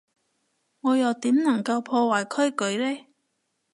[0.79, 3.05] 我又點能夠破壞規矩呢？